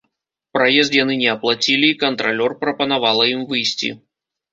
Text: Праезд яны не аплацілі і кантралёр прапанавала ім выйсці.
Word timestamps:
Праезд 0.57 0.95
яны 1.03 1.17
не 1.23 1.27
аплацілі 1.33 1.89
і 1.93 1.97
кантралёр 2.03 2.55
прапанавала 2.63 3.27
ім 3.35 3.45
выйсці. 3.53 3.93